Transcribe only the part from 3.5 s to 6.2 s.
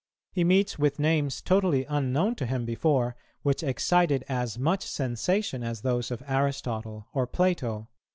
excited as much sensation as those